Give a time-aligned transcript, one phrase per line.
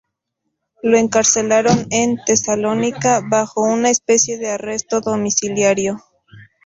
[0.81, 5.99] Lo encarcelaron en Tesalónica bajo una especie de arresto domiciliario.